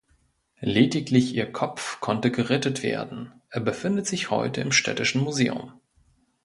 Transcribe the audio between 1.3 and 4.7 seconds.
ihr Kopf konnte gerettet werden, er befindet sich heute